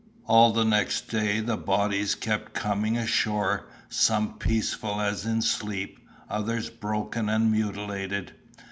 All 0.25 0.51
the 0.51 0.65
next 0.65 1.09
day 1.09 1.41
the 1.41 1.57
bodies 1.57 2.15
kept 2.15 2.55
coming 2.55 2.97
ashore, 2.97 3.67
some 3.87 4.33
peaceful 4.39 4.99
as 4.99 5.27
in 5.27 5.43
sleep, 5.43 5.99
others 6.27 6.71
broken 6.71 7.29
and 7.29 7.51
mutilated. 7.51 8.33